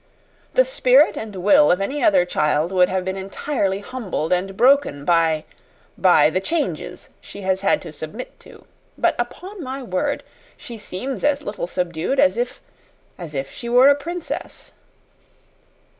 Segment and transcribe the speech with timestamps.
[0.55, 5.05] "The spirit and will of any other child would have been entirely humbled and broken
[5.05, 5.45] by
[5.95, 8.65] by the changes she has had to submit to.
[8.97, 10.23] But, upon my word,
[10.57, 12.63] she seems as little subdued as if
[13.19, 14.71] as if she were a princess."